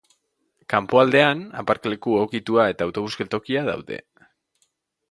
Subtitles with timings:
[0.73, 4.03] Kanpoaldean, aparkaleku egokitua eta autobus geltokia daude.